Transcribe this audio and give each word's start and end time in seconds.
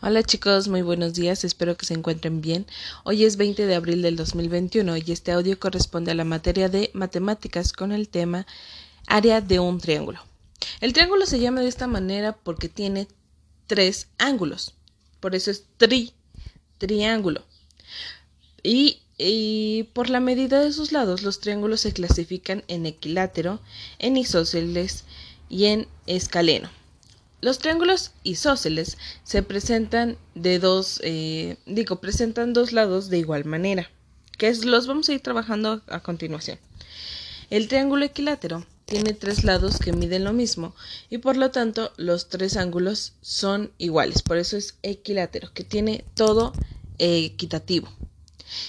Hola 0.00 0.22
chicos, 0.22 0.68
muy 0.68 0.82
buenos 0.82 1.14
días, 1.14 1.42
espero 1.42 1.76
que 1.76 1.84
se 1.84 1.92
encuentren 1.92 2.40
bien. 2.40 2.66
Hoy 3.02 3.24
es 3.24 3.36
20 3.36 3.66
de 3.66 3.74
abril 3.74 4.00
del 4.00 4.14
2021 4.14 4.96
y 4.98 5.10
este 5.10 5.32
audio 5.32 5.58
corresponde 5.58 6.12
a 6.12 6.14
la 6.14 6.22
materia 6.22 6.68
de 6.68 6.92
matemáticas 6.94 7.72
con 7.72 7.90
el 7.90 8.08
tema 8.08 8.46
área 9.08 9.40
de 9.40 9.58
un 9.58 9.80
triángulo. 9.80 10.20
El 10.80 10.92
triángulo 10.92 11.26
se 11.26 11.40
llama 11.40 11.62
de 11.62 11.68
esta 11.68 11.88
manera 11.88 12.36
porque 12.36 12.68
tiene 12.68 13.08
tres 13.66 14.06
ángulos, 14.18 14.74
por 15.18 15.34
eso 15.34 15.50
es 15.50 15.64
tri, 15.78 16.12
triángulo. 16.78 17.42
Y, 18.62 19.00
y 19.18 19.88
por 19.94 20.10
la 20.10 20.20
medida 20.20 20.60
de 20.60 20.72
sus 20.72 20.92
lados, 20.92 21.24
los 21.24 21.40
triángulos 21.40 21.80
se 21.80 21.92
clasifican 21.92 22.62
en 22.68 22.86
equilátero, 22.86 23.58
en 23.98 24.16
isósceles 24.16 25.02
y 25.48 25.64
en 25.64 25.88
escaleno. 26.06 26.70
Los 27.40 27.58
triángulos 27.58 28.10
isósceles 28.24 28.98
se 29.22 29.44
presentan 29.44 30.16
de 30.34 30.58
dos, 30.58 31.00
eh, 31.04 31.56
digo, 31.66 32.00
presentan 32.00 32.52
dos 32.52 32.72
lados 32.72 33.10
de 33.10 33.18
igual 33.18 33.44
manera, 33.44 33.90
que 34.36 34.48
es, 34.48 34.64
los 34.64 34.88
vamos 34.88 35.08
a 35.08 35.12
ir 35.12 35.20
trabajando 35.20 35.82
a 35.86 36.00
continuación. 36.00 36.58
El 37.50 37.68
triángulo 37.68 38.04
equilátero 38.04 38.66
tiene 38.86 39.12
tres 39.12 39.44
lados 39.44 39.78
que 39.78 39.92
miden 39.92 40.24
lo 40.24 40.32
mismo 40.32 40.74
y 41.10 41.18
por 41.18 41.36
lo 41.36 41.50
tanto 41.50 41.92
los 41.96 42.28
tres 42.28 42.56
ángulos 42.56 43.12
son 43.22 43.70
iguales, 43.78 44.22
por 44.22 44.36
eso 44.36 44.56
es 44.56 44.76
equilátero, 44.82 45.52
que 45.54 45.62
tiene 45.62 46.04
todo 46.14 46.52
equitativo. 46.98 47.88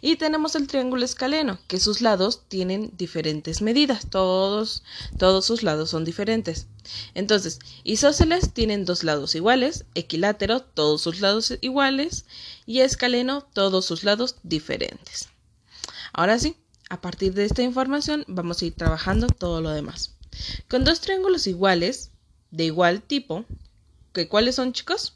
Y 0.00 0.16
tenemos 0.16 0.54
el 0.54 0.66
triángulo 0.66 1.04
escaleno, 1.04 1.58
que 1.66 1.80
sus 1.80 2.00
lados 2.00 2.42
tienen 2.48 2.92
diferentes 2.96 3.62
medidas, 3.62 4.08
todos, 4.10 4.82
todos 5.18 5.46
sus 5.46 5.62
lados 5.62 5.90
son 5.90 6.04
diferentes. 6.04 6.66
Entonces, 7.14 7.58
isósceles 7.84 8.52
tienen 8.52 8.84
dos 8.84 9.04
lados 9.04 9.34
iguales, 9.34 9.84
equilátero, 9.94 10.60
todos 10.60 11.02
sus 11.02 11.20
lados 11.20 11.54
iguales, 11.60 12.24
y 12.66 12.80
escaleno, 12.80 13.42
todos 13.52 13.86
sus 13.86 14.04
lados 14.04 14.36
diferentes. 14.42 15.28
Ahora 16.12 16.38
sí, 16.38 16.56
a 16.90 17.00
partir 17.00 17.32
de 17.34 17.44
esta 17.44 17.62
información 17.62 18.24
vamos 18.28 18.60
a 18.60 18.66
ir 18.66 18.74
trabajando 18.74 19.26
todo 19.28 19.60
lo 19.60 19.70
demás. 19.70 20.14
Con 20.68 20.84
dos 20.84 21.00
triángulos 21.00 21.46
iguales, 21.46 22.10
de 22.50 22.64
igual 22.64 23.02
tipo, 23.02 23.46
¿que 24.12 24.28
¿cuáles 24.28 24.56
son 24.56 24.72
chicos? 24.72 25.14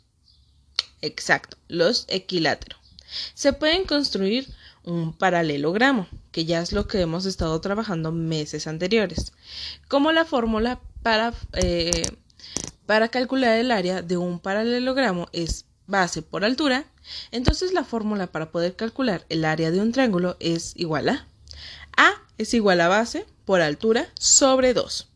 Exacto, 1.03 1.59
los 1.69 2.07
equiláteros. 2.09 2.86
Se 3.35 3.53
pueden 3.53 3.85
construir 3.85 4.49
un 4.85 5.13
paralelogramo, 5.13 6.07
que 6.33 6.45
ya 6.45 6.61
es 6.61 6.73
lo 6.73 6.87
que 6.87 7.01
hemos 7.01 7.27
estado 7.27 7.61
trabajando 7.61 8.13
meses 8.13 8.67
anteriores, 8.67 9.33
como 9.89 10.13
la 10.13 10.25
fórmula 10.25 10.81
para, 11.03 11.35
eh, 11.55 12.03
para 12.87 13.09
calcular 13.09 13.59
el 13.59 13.73
área 13.73 14.03
de 14.03 14.17
un 14.17 14.39
paralelogramo 14.39 15.29
es 15.33 15.67
base 15.87 16.23
por 16.23 16.45
altura, 16.45 16.85
entonces 17.31 17.73
la 17.73 17.85
fórmula 17.85 18.27
para 18.29 18.51
poder 18.51 18.77
calcular 18.77 19.25
el 19.29 19.45
área 19.45 19.71
de 19.71 19.81
un 19.81 19.93
triángulo 19.93 20.37
es 20.41 20.73
igual 20.77 21.09
a 21.09 21.27
A 21.97 22.13
es 22.39 22.55
igual 22.55 22.81
a 22.81 22.89
base 22.89 23.27
por 23.45 23.61
altura 23.61 24.09
sobre 24.19 24.75
2. 24.75 25.09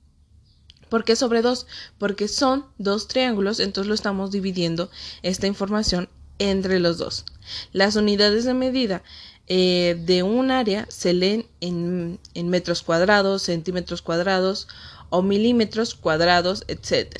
¿Por 0.88 1.04
qué 1.04 1.14
sobre 1.14 1.42
2? 1.42 1.66
Porque 1.98 2.26
son 2.26 2.66
dos 2.78 3.06
triángulos, 3.06 3.60
entonces 3.60 3.88
lo 3.88 3.94
estamos 3.94 4.30
dividiendo 4.32 4.90
esta 5.22 5.46
información 5.46 6.08
entre 6.40 6.80
los 6.80 6.98
dos. 6.98 7.24
Las 7.72 7.94
unidades 7.94 8.44
de 8.44 8.54
medida 8.54 9.02
eh, 9.46 9.96
de 10.04 10.22
un 10.22 10.50
área 10.50 10.86
se 10.88 11.12
leen 11.12 11.46
en, 11.60 12.18
metros 12.48 12.82
cuadrados, 12.82 13.42
centímetros 13.42 14.02
cuadrados 14.02 14.66
o 15.10 15.22
milímetros 15.22 15.94
cuadrados, 15.94 16.64
etc. 16.66 17.16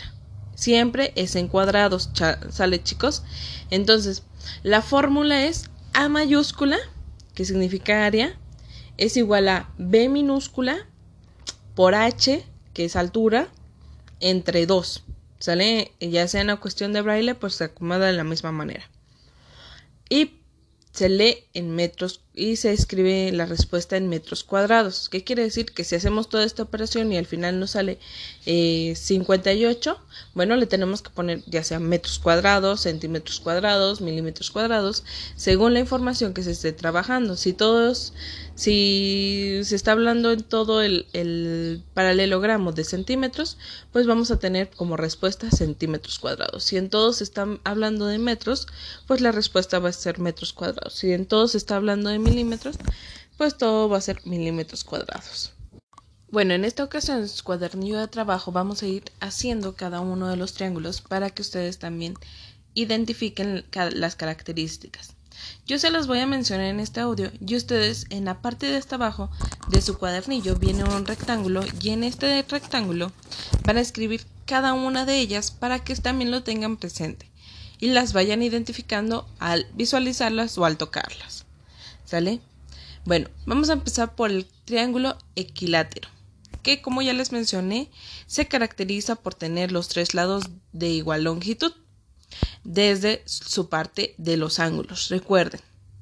Siempre 0.55 1.13
es 1.17 1.37
en 1.37 1.49
cuadrados, 1.49 2.11
¿sale 2.51 2.83
chicos? 2.83 3.23
Entonces, 3.71 4.23
la 4.63 4.83
fórmula 4.83 5.45
es 5.45 5.71
A 5.93 6.09
mayúscula, 6.09 6.79
que 7.35 7.45
significa 7.45 8.07
área, 8.07 8.39
es 8.97 9.17
igual 9.17 9.49
a 9.49 9.71
B 9.79 10.09
minúscula 10.09 10.87
por 11.75 11.95
H, 11.95 12.45
que 12.75 12.85
es 12.85 12.97
altura, 12.97 13.49
entre 14.21 14.67
2. 14.67 15.05
¿Sale? 15.39 15.93
Ya 16.01 16.29
sea 16.29 16.43
en 16.43 16.49
la 16.49 16.57
cuestión 16.57 16.93
de 16.93 17.01
braille, 17.01 17.35
pues 17.35 17.55
se 17.55 17.65
acomoda 17.65 18.07
de 18.07 18.13
la 18.13 18.25
misma 18.25 18.53
manera 18.53 18.90
y 20.11 20.40
se 20.93 21.09
lee 21.09 21.45
en 21.55 21.71
metros 21.71 22.21
y 22.35 22.57
se 22.57 22.73
escribe 22.73 23.33
la 23.33 23.45
respuesta 23.45 23.97
en 23.97 24.09
metros 24.09 24.45
cuadrados. 24.45 25.09
¿Qué 25.09 25.25
quiere 25.25 25.43
decir? 25.43 25.67
Que 25.67 25.85
si 25.85 25.95
hacemos 25.95 26.29
toda 26.29 26.45
esta 26.45 26.63
operación 26.63 27.13
y 27.13 27.19
al 27.19 27.27
final 27.27 27.61
nos 27.61 27.73
sale 27.73 27.99
eh, 28.47 28.95
58, 28.97 29.99
bueno, 30.35 30.57
le 30.57 30.67
tenemos 30.67 31.03
que 31.03 31.11
poner 31.11 31.43
ya 31.47 31.63
sea 31.65 31.81
metros 31.81 32.19
cuadrados, 32.19 32.81
centímetros 32.81 33.41
cuadrados, 33.41 34.01
milímetros 34.01 34.51
cuadrados, 34.51 35.05
según 35.37 35.75
la 35.75 35.81
información 35.81 36.33
que 36.33 36.43
se 36.43 36.53
esté 36.53 36.73
trabajando. 36.73 37.37
Si 37.37 37.53
todos, 37.53 38.15
si 38.55 39.61
se 39.65 39.77
está 39.77 39.93
hablando 39.93 40.33
en 40.33 40.43
todo 40.43 40.83
el, 40.83 41.07
el 41.13 41.83
paralelogramo 41.95 42.73
de 42.73 42.85
centímetros, 42.85 43.59
pues 43.93 44.07
vamos 44.07 44.31
a 44.31 44.39
tener 44.39 44.71
como 44.71 44.97
respuesta 44.97 45.51
centímetros 45.51 46.19
cuadrados. 46.19 46.65
Si 46.65 46.77
en 46.77 46.91
todos 46.91 47.17
se 47.17 47.25
está 47.25 47.47
hablando 47.65 48.07
de 48.07 48.19
metros, 48.19 48.67
pues 49.07 49.21
la 49.21 49.33
respuesta 49.33 49.79
va 49.79 49.91
a 49.91 49.93
ser 49.93 50.21
metros 50.21 50.53
cuadrados. 50.53 50.80
Si 50.89 51.13
en 51.13 51.27
todos 51.27 51.53
se 51.53 51.59
está 51.59 51.77
hablando 51.77 52.11
de 52.11 52.19
milímetros, 52.19 52.77
pues 53.37 53.57
todo 53.57 53.89
va 53.89 53.99
a 53.99 54.03
ser 54.03 54.21
milímetros 54.25 54.85
cuadrados. 54.85 55.53
Bueno, 56.31 56.55
en 56.55 56.65
esta 56.65 56.85
ocasión 56.85 57.19
en 57.19 57.29
su 57.29 57.43
cuadernillo 57.43 57.99
de 57.99 58.07
trabajo 58.07 58.53
vamos 58.53 58.83
a 58.83 58.87
ir 58.87 59.05
haciendo 59.19 59.75
cada 59.75 60.01
uno 60.01 60.29
de 60.29 60.37
los 60.37 60.55
triángulos 60.55 61.01
para 61.01 61.31
que 61.31 61.43
ustedes 61.43 61.79
también 61.79 62.15
identifiquen 62.75 63.65
las 63.95 64.15
características. 64.15 65.15
Yo 65.67 65.79
se 65.79 65.91
las 65.91 66.07
voy 66.07 66.21
a 66.21 66.27
mencionar 66.27 66.67
en 66.67 66.81
este 66.81 67.01
audio 67.01 67.33
y 67.41 67.57
ustedes 67.57 68.07
en 68.11 68.27
la 68.27 68.43
parte 68.43 68.67
de 68.67 68.77
esta 68.77 68.97
abajo 68.97 69.31
de 69.69 69.81
su 69.81 69.99
cuadernillo 69.99 70.55
viene 70.57 70.85
un 70.85 71.07
rectángulo 71.07 71.63
y 71.81 71.91
en 71.91 72.05
este 72.05 72.45
rectángulo 72.49 73.11
van 73.65 73.79
a 73.79 73.81
escribir 73.81 74.27
cada 74.45 74.73
una 74.75 75.07
de 75.07 75.19
ellas 75.19 75.51
para 75.51 75.83
que 75.83 75.97
también 75.97 76.31
lo 76.31 76.43
tengan 76.43 76.77
presente 76.77 77.30
y 77.81 77.89
las 77.89 78.13
vayan 78.13 78.43
identificando 78.43 79.27
al 79.39 79.67
visualizarlas 79.75 80.57
o 80.59 80.65
al 80.65 80.77
tocarlas. 80.77 81.47
¿Sale? 82.05 82.41
Bueno, 83.05 83.29
vamos 83.47 83.71
a 83.71 83.75
empezar 83.75 84.15
por 84.15 84.31
el 84.31 84.47
triángulo 84.65 85.17
equilátero, 85.35 86.09
que 86.63 86.83
como 86.83 87.03
ya 87.03 87.15
les 87.15 87.33
mencioné, 87.33 87.91
se 88.27 88.47
caracteriza 88.47 89.17
por 89.17 89.35
tener 89.35 89.73
los 89.73 89.89
tres 89.89 90.15
lados 90.15 90.45
de 90.73 90.91
igual 90.91 91.25
longitud 91.25 91.73
desde 92.63 93.23
su 93.25 93.69
parte 93.69 94.15
de 94.19 94.37
los 94.37 94.59
ángulos. 94.59 95.09
Recuerden, 95.09 95.61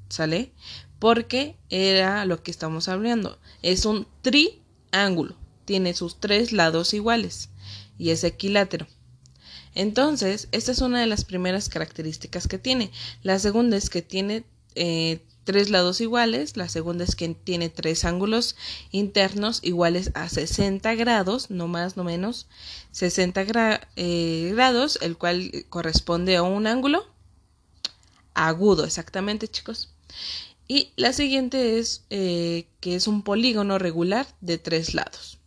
¿sale? 0.08 0.52
Porque 0.98 1.56
era 1.70 2.24
lo 2.24 2.42
que 2.42 2.50
estamos 2.50 2.88
hablando. 2.88 3.38
Es 3.62 3.84
un 3.84 4.08
triángulo, 4.22 5.36
tiene 5.64 5.94
sus 5.94 6.18
tres 6.18 6.52
lados 6.52 6.94
iguales 6.94 7.50
y 7.96 8.10
es 8.10 8.24
equilátero. 8.24 8.86
Entonces, 9.78 10.48
esta 10.50 10.72
es 10.72 10.80
una 10.80 11.00
de 11.00 11.06
las 11.06 11.24
primeras 11.24 11.68
características 11.68 12.48
que 12.48 12.58
tiene. 12.58 12.90
La 13.22 13.38
segunda 13.38 13.76
es 13.76 13.90
que 13.90 14.02
tiene 14.02 14.42
eh, 14.74 15.20
tres 15.44 15.70
lados 15.70 16.00
iguales, 16.00 16.56
la 16.56 16.68
segunda 16.68 17.04
es 17.04 17.14
que 17.14 17.28
tiene 17.28 17.68
tres 17.68 18.04
ángulos 18.04 18.56
internos 18.90 19.60
iguales 19.62 20.10
a 20.14 20.28
60 20.28 20.96
grados, 20.96 21.52
no 21.52 21.68
más, 21.68 21.96
no 21.96 22.02
menos, 22.02 22.48
60 22.90 23.80
eh, 23.94 24.50
grados, 24.52 24.98
el 25.00 25.16
cual 25.16 25.64
corresponde 25.68 26.34
a 26.34 26.42
un 26.42 26.66
ángulo 26.66 27.06
agudo, 28.34 28.84
exactamente 28.84 29.46
chicos. 29.46 29.94
Y 30.66 30.90
la 30.96 31.12
siguiente 31.12 31.78
es 31.78 32.02
eh, 32.10 32.66
que 32.80 32.96
es 32.96 33.06
un 33.06 33.22
polígono 33.22 33.78
regular 33.78 34.26
de 34.40 34.58
tres 34.58 34.92
lados. 34.92 35.37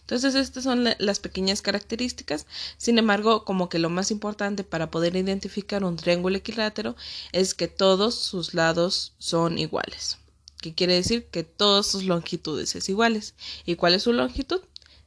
Entonces, 0.00 0.34
estas 0.34 0.64
son 0.64 0.84
las 0.98 1.18
pequeñas 1.20 1.62
características. 1.62 2.46
Sin 2.76 2.98
embargo, 2.98 3.44
como 3.44 3.68
que 3.68 3.78
lo 3.78 3.90
más 3.90 4.10
importante 4.10 4.64
para 4.64 4.90
poder 4.90 5.16
identificar 5.16 5.84
un 5.84 5.96
triángulo 5.96 6.36
equilátero 6.36 6.96
es 7.32 7.54
que 7.54 7.68
todos 7.68 8.14
sus 8.14 8.54
lados 8.54 9.14
son 9.18 9.58
iguales. 9.58 10.18
¿Qué 10.60 10.74
quiere 10.74 10.94
decir? 10.94 11.26
Que 11.26 11.42
todas 11.42 11.86
sus 11.86 12.04
longitudes 12.04 12.74
es 12.74 12.88
iguales. 12.88 13.34
¿Y 13.64 13.76
cuál 13.76 13.94
es 13.94 14.02
su 14.02 14.12
longitud? 14.12 14.60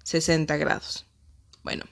60 0.03 0.57
grados. 0.57 1.05
Bueno, 1.63 1.85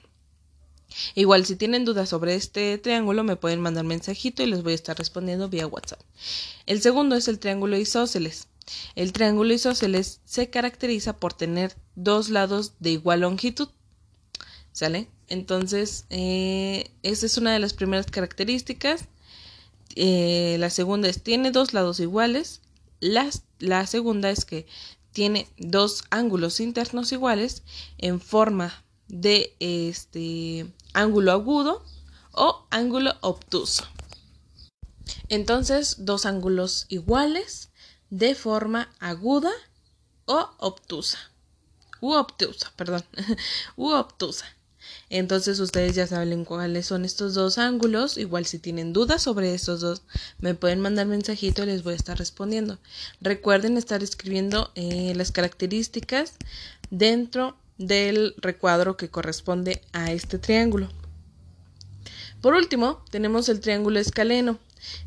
Igual 1.14 1.46
si 1.46 1.56
tienen 1.56 1.84
dudas 1.84 2.08
sobre 2.08 2.34
este 2.34 2.78
triángulo 2.78 3.24
me 3.24 3.36
pueden 3.36 3.60
mandar 3.60 3.84
mensajito 3.84 4.42
y 4.42 4.46
les 4.46 4.62
voy 4.62 4.72
a 4.72 4.76
estar 4.76 4.98
respondiendo 4.98 5.48
vía 5.48 5.66
WhatsApp. 5.66 6.00
El 6.66 6.82
segundo 6.82 7.16
es 7.16 7.28
el 7.28 7.38
triángulo 7.38 7.76
isósceles. 7.76 8.48
El 8.94 9.12
triángulo 9.12 9.52
isósceles 9.52 10.20
se 10.24 10.50
caracteriza 10.50 11.16
por 11.16 11.32
tener 11.32 11.76
dos 11.94 12.28
lados 12.28 12.74
de 12.78 12.90
igual 12.90 13.20
longitud. 13.20 13.68
¿Sale? 14.72 15.08
Entonces, 15.28 16.06
eh, 16.10 16.90
esa 17.02 17.26
es 17.26 17.36
una 17.36 17.52
de 17.52 17.58
las 17.58 17.74
primeras 17.74 18.06
características. 18.06 19.06
Eh, 19.96 20.56
la 20.58 20.70
segunda 20.70 21.08
es 21.08 21.22
tiene 21.22 21.50
dos 21.50 21.74
lados 21.74 22.00
iguales. 22.00 22.60
la 23.00 23.86
segunda 23.86 24.30
es 24.30 24.44
que 24.44 24.66
tiene 25.12 25.48
dos 25.58 26.04
ángulos 26.10 26.60
internos 26.60 27.12
iguales 27.12 27.62
en 27.98 28.20
forma 28.20 28.84
de 29.08 29.54
este 29.60 30.66
ángulo 30.94 31.32
agudo 31.32 31.84
o 32.32 32.66
ángulo 32.70 33.14
obtuso. 33.20 33.84
Entonces, 35.28 35.96
dos 35.98 36.24
ángulos 36.24 36.86
iguales 36.88 37.71
de 38.12 38.34
forma 38.34 38.90
aguda 39.00 39.50
o 40.26 40.50
obtusa. 40.58 41.18
U 42.02 42.12
obtusa, 42.12 42.70
perdón. 42.76 43.02
U 43.76 43.88
obtusa. 43.88 44.44
Entonces 45.08 45.58
ustedes 45.60 45.94
ya 45.94 46.06
saben 46.06 46.44
cuáles 46.44 46.84
son 46.84 47.06
estos 47.06 47.32
dos 47.32 47.56
ángulos. 47.56 48.18
Igual 48.18 48.44
si 48.44 48.58
tienen 48.58 48.92
dudas 48.92 49.22
sobre 49.22 49.54
estos 49.54 49.80
dos, 49.80 50.02
me 50.40 50.54
pueden 50.54 50.80
mandar 50.80 51.06
mensajito 51.06 51.62
y 51.62 51.66
les 51.66 51.84
voy 51.84 51.94
a 51.94 51.96
estar 51.96 52.18
respondiendo. 52.18 52.78
Recuerden 53.22 53.78
estar 53.78 54.02
escribiendo 54.02 54.72
eh, 54.74 55.14
las 55.16 55.32
características 55.32 56.34
dentro 56.90 57.56
del 57.78 58.34
recuadro 58.36 58.98
que 58.98 59.08
corresponde 59.08 59.80
a 59.94 60.12
este 60.12 60.38
triángulo. 60.38 60.90
Por 62.42 62.52
último, 62.54 63.02
tenemos 63.10 63.48
el 63.48 63.60
triángulo 63.60 64.00
escaleno. 64.00 64.58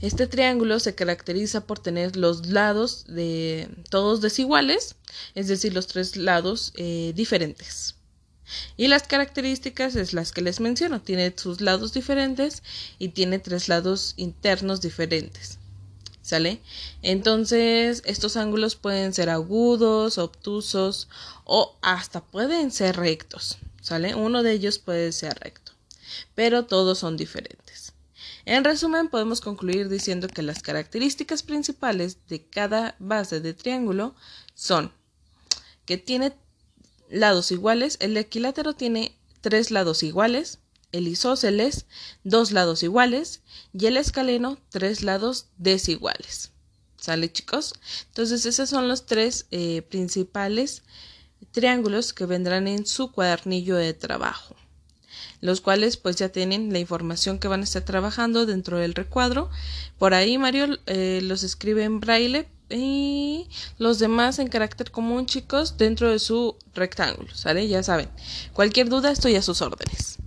Este 0.02 0.28
triángulo 0.28 0.80
se 0.80 0.96
caracteriza 0.96 1.66
por 1.66 1.80
tener 1.80 2.16
los 2.16 2.48
lados 2.48 3.06
de 3.08 3.70
todos 3.90 4.22
desiguales, 4.22 4.96
es 5.36 5.48
decir, 5.48 5.74
los 5.74 5.88
tres 5.88 6.16
lados 6.16 6.74
eh, 6.76 7.14
diferentes. 7.16 7.96
Y 8.78 8.88
las 8.88 9.04
características 9.04 9.96
es 9.96 10.14
las 10.14 10.32
que 10.32 10.42
les 10.42 10.60
menciono. 10.60 11.02
Tiene 11.02 11.34
sus 11.36 11.62
lados 11.62 11.94
diferentes 11.94 12.62
y 13.00 13.10
tiene 13.10 13.40
tres 13.40 13.68
lados 13.70 14.14
internos 14.18 14.82
diferentes. 14.82 15.60
¿Sale? 16.22 16.60
Entonces, 17.04 18.02
estos 18.06 18.36
ángulos 18.36 18.76
pueden 18.76 19.14
ser 19.14 19.30
agudos, 19.30 20.18
obtusos 20.18 21.08
o 21.44 21.78
hasta 21.82 22.24
pueden 22.24 22.72
ser 22.72 22.98
rectos. 22.98 23.58
¿Sale? 23.82 24.16
Uno 24.16 24.42
de 24.42 24.54
ellos 24.54 24.80
puede 24.80 25.12
ser 25.12 25.38
recto. 25.40 25.72
Pero 26.34 26.66
todos 26.66 26.98
son 26.98 27.18
diferentes. 27.18 27.85
En 28.46 28.64
resumen, 28.64 29.10
podemos 29.10 29.42
concluir 29.42 29.90
diciendo 29.90 30.28
que 30.28 30.44
las 30.44 30.62
características 30.62 31.42
principales 31.42 32.28
de 32.28 32.46
cada 32.46 32.96
base 33.00 33.40
de 33.42 33.56
triángulo 33.56 34.16
son 34.54 34.92
que 35.86 35.98
tiene 35.98 36.34
lados 37.10 37.52
iguales, 37.52 37.98
el 38.02 38.16
equilátero 38.18 38.74
tiene 38.74 39.18
tres 39.42 39.72
lados 39.72 40.04
iguales, 40.04 40.60
el 40.92 41.08
isósceles 41.08 41.88
dos 42.24 42.52
lados 42.52 42.84
iguales 42.84 43.42
y 43.74 43.88
el 43.88 43.98
escaleno 43.98 44.60
tres 44.70 45.02
lados 45.02 45.48
desiguales. 45.58 46.52
¿Sale 46.98 47.32
chicos? 47.32 47.74
Entonces 48.08 48.46
esos 48.46 48.70
son 48.70 48.88
los 48.88 49.08
tres 49.08 49.48
eh, 49.50 49.82
principales 49.84 50.84
triángulos 51.52 52.14
que 52.14 52.26
vendrán 52.26 52.68
en 52.68 52.86
su 52.86 53.12
cuadernillo 53.12 53.76
de 53.76 53.94
trabajo 53.94 54.56
los 55.42 55.62
cuales 55.62 55.98
pues 55.98 56.16
ya 56.16 56.30
tienen 56.30 56.72
la 56.72 56.80
información 56.80 57.40
que 57.40 57.48
van 57.48 57.62
a 57.62 57.64
estar 57.64 57.84
trabajando 57.84 58.46
dentro 58.46 58.78
del 58.78 58.94
recuadro. 58.94 59.50
Por 59.98 60.14
ahí 60.14 60.38
Mario 60.38 60.78
eh, 60.86 61.20
los 61.24 61.44
escribe 61.44 61.84
en 61.84 62.00
braille 62.00 62.48
y 62.70 63.48
los 63.78 64.00
demás 64.00 64.40
en 64.40 64.48
carácter 64.48 64.92
común, 64.92 65.26
chicos, 65.26 65.78
dentro 65.78 66.10
de 66.10 66.20
su 66.20 66.56
rectángulo, 66.74 67.34
¿sale? 67.36 67.68
Ya 67.68 67.84
saben. 67.84 68.10
Cualquier 68.54 68.90
duda, 68.90 69.12
estoy 69.12 69.36
a 69.36 69.42
sus 69.42 69.62
órdenes. 69.62 70.18